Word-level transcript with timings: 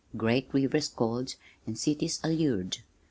Great 0.17 0.51
rivers 0.51 0.87
called 0.89 1.35
and 1.67 1.77
cities 1.77 2.19
allured. 2.23 2.79